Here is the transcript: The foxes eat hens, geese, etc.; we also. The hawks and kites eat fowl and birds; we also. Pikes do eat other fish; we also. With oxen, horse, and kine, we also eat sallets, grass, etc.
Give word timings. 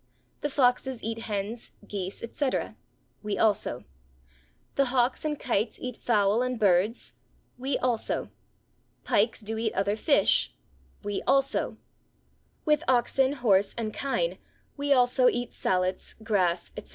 The 0.39 0.49
foxes 0.49 1.03
eat 1.03 1.19
hens, 1.29 1.73
geese, 1.87 2.23
etc.; 2.23 2.75
we 3.21 3.37
also. 3.37 3.83
The 4.73 4.85
hawks 4.85 5.23
and 5.23 5.39
kites 5.39 5.77
eat 5.79 5.95
fowl 5.95 6.41
and 6.41 6.59
birds; 6.59 7.13
we 7.59 7.77
also. 7.77 8.31
Pikes 9.03 9.41
do 9.41 9.59
eat 9.59 9.75
other 9.75 9.95
fish; 9.95 10.55
we 11.03 11.21
also. 11.27 11.77
With 12.65 12.83
oxen, 12.87 13.33
horse, 13.33 13.75
and 13.77 13.93
kine, 13.93 14.39
we 14.75 14.91
also 14.91 15.27
eat 15.29 15.53
sallets, 15.53 16.15
grass, 16.23 16.71
etc. 16.75 16.89